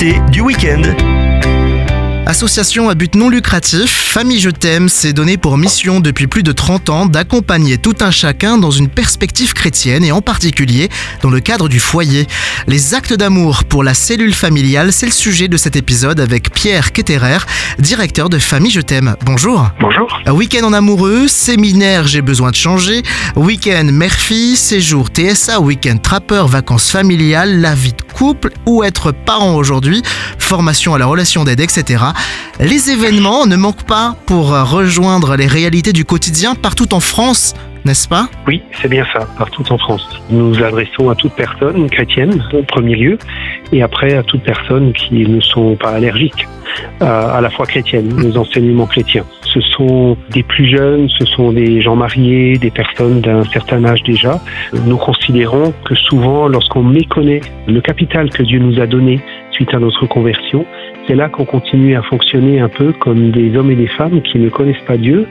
[0.00, 0.82] L'invité du week-end.
[2.26, 6.52] Association à but non lucratif, Famille Je t'aime s'est donné pour mission depuis plus de
[6.52, 10.88] 30 ans d'accompagner tout un chacun dans une perspective chrétienne et en particulier
[11.22, 12.26] dans le cadre du foyer.
[12.66, 16.92] Les actes d'amour pour la cellule familiale, c'est le sujet de cet épisode avec Pierre
[16.92, 17.38] Ketterer,
[17.78, 19.16] directeur de Famille Je t'aime.
[19.24, 19.68] Bonjour.
[19.80, 20.06] Bonjour.
[20.28, 23.02] Week-end en amoureux, séminaire J'ai besoin de changer,
[23.36, 29.54] week-end mère-fille, séjour TSA, week-end trappeur, vacances familiales, la vie de couple ou être parent
[29.54, 30.02] aujourd'hui,
[30.38, 32.04] formation à la relation d'aide, etc.
[32.58, 37.54] Les événements ne manquent pas pour rejoindre les réalités du quotidien partout en France,
[37.84, 38.28] n'est-ce pas?
[38.46, 40.06] Oui, c'est bien ça, partout en France.
[40.30, 43.18] Nous nous adressons à toute personne chrétienne, en premier lieu,
[43.72, 46.48] et après à toute personne qui ne sont pas allergiques
[47.00, 49.24] à, à la foi chrétienne, aux enseignements chrétiens.
[49.52, 54.02] Ce sont des plus jeunes, ce sont des gens mariés, des personnes d'un certain âge
[54.02, 54.40] déjà.
[54.86, 59.78] Nous considérons que souvent, lorsqu'on méconnaît le capital que Dieu nous a donné suite à
[59.78, 60.64] notre conversion,
[61.08, 64.38] c'est là qu'on continue à fonctionner un peu comme des hommes et des femmes qui
[64.38, 65.26] ne connaissent pas Dieu.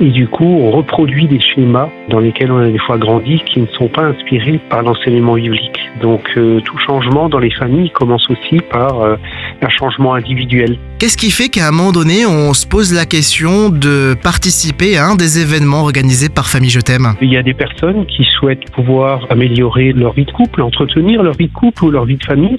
[0.00, 3.60] Et du coup, on reproduit des schémas dans lesquels on a des fois grandi qui
[3.60, 5.78] ne sont pas inspirés par l'enseignement biblique.
[6.02, 9.16] Donc euh, tout changement dans les familles commence aussi par euh,
[9.62, 10.76] un changement individuel.
[10.98, 15.06] Qu'est-ce qui fait qu'à un moment donné, on se pose la question de participer à
[15.06, 17.14] un des événements organisés par Famille Je t'aime?
[17.20, 21.34] Il y a des personnes qui souhaitent pouvoir améliorer leur vie de couple, entretenir leur
[21.34, 22.58] vie de couple ou leur vie de famille.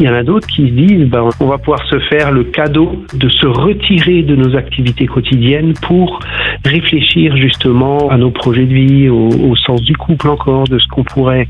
[0.00, 2.44] Il y en a d'autres qui se disent, ben, on va pouvoir se faire le
[2.44, 6.20] cadeau de se retirer de nos activités quotidiennes pour
[6.64, 11.04] réfléchir justement à nos projets de vie, au, sens du couple encore, de ce qu'on
[11.04, 11.46] pourrait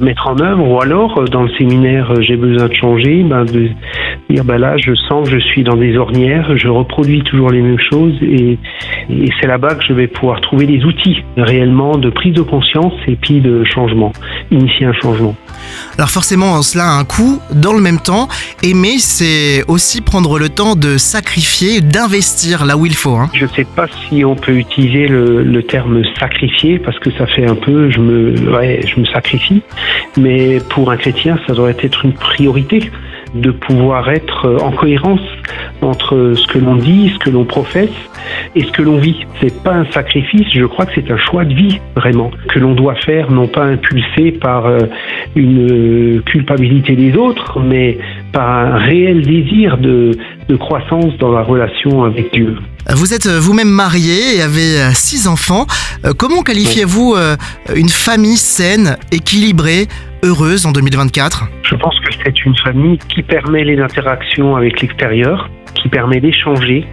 [0.00, 3.68] mettre en œuvre, ou alors dans le séminaire j'ai besoin de changer, ben, de
[4.30, 7.62] dire ben là je sens que je suis dans des ornières, je reproduis toujours les
[7.62, 8.58] mêmes choses et,
[9.10, 12.94] et c'est là-bas que je vais pouvoir trouver des outils réellement de prise de conscience
[13.06, 14.12] et puis de changement,
[14.50, 15.34] initier un changement.
[15.98, 17.40] Alors forcément, cela a un coût.
[17.52, 18.28] Dans le même temps,
[18.62, 23.16] aimer, c'est aussi prendre le temps de sacrifier, d'investir là où il faut.
[23.16, 23.30] Hein.
[23.32, 27.46] Je ne sais pas si on peut utiliser le, terme sacrifier parce que ça fait
[27.46, 29.62] un peu je me, ouais, je me sacrifie.
[30.18, 32.90] Mais pour un chrétien, ça doit être une priorité
[33.34, 35.20] de pouvoir être en cohérence
[35.82, 37.90] entre ce que l'on dit, ce que l'on professe
[38.54, 39.26] et ce que l'on vit.
[39.40, 42.74] C'est pas un sacrifice, je crois que c'est un choix de vie vraiment que l'on
[42.74, 44.66] doit faire, non pas impulsé par
[45.34, 47.98] une culpabilité des autres, mais
[48.32, 50.12] par un réel désir de,
[50.48, 52.56] de croissance dans la relation avec Dieu.
[52.94, 55.66] Vous êtes vous-même marié et avez six enfants.
[56.18, 57.16] Comment qualifiez-vous
[57.74, 59.88] une famille saine, équilibrée,
[60.22, 65.48] heureuse en 2024 Je pense que c'est une famille qui permet les interactions avec l'extérieur,
[65.74, 66.84] qui permet d'échanger.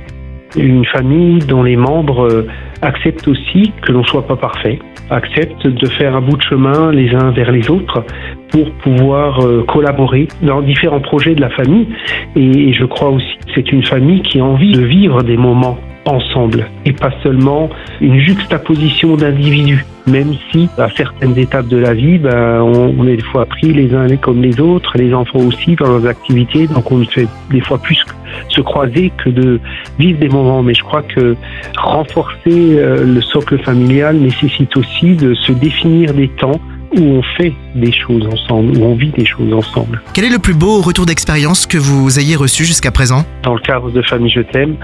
[0.56, 2.46] Une famille dont les membres
[2.84, 4.78] acceptent aussi que l'on ne soit pas parfait,
[5.10, 8.06] acceptent de faire un bout de chemin les uns vers les autres
[8.52, 11.88] pour pouvoir collaborer dans différents projets de la famille.
[12.36, 15.80] Et je crois aussi que c'est une famille qui a envie de vivre des moments
[16.06, 17.70] ensemble et pas seulement
[18.02, 19.86] une juxtaposition d'individus.
[20.06, 23.96] Même si à certaines étapes de la vie, on, on, est des fois pris les
[23.96, 27.78] uns comme les autres, les enfants aussi dans leurs activités, donc on fait des fois
[27.78, 28.04] plus
[28.50, 29.62] se croiser que de
[30.00, 30.62] vivre des moments.
[30.62, 31.38] Mais je crois que
[31.78, 36.60] renforcer euh, le socle familial nécessite aussi de se définir des temps
[36.98, 40.02] où on fait des choses ensemble, où on vit des choses ensemble.
[40.14, 43.26] Quel est le plus beau retour d'expérience que vous ayez reçu jusqu'à présent?
[43.44, 44.76] Dans le cadre de Famille Je t'aime,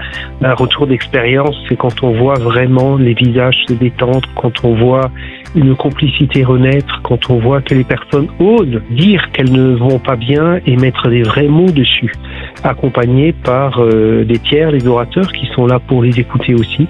[0.42, 5.10] un retour d'expérience, c'est quand on voit vraiment les visages se détendre, quand on voit
[5.54, 10.16] une complicité renaître, quand on voit que les personnes osent dire qu'elles ne vont pas
[10.16, 12.12] bien et mettre des vrais mots dessus,
[12.62, 16.86] accompagnés par euh, des tiers, les orateurs qui sont là pour les écouter aussi.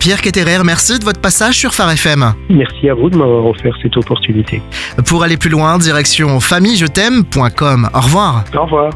[0.00, 2.32] Pierre Ketterer, merci de votre passage sur Phare FM.
[2.48, 4.62] Merci à vous de m'avoir offert cette opportunité.
[5.06, 7.90] Pour aller plus loin, direction famillejet'aime.com.
[7.92, 8.44] Au revoir.
[8.54, 8.90] Au revoir.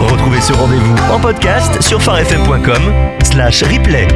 [0.00, 2.82] Retrouvez ce rendez-vous en podcast sur farfm.com
[3.22, 4.08] slash replay.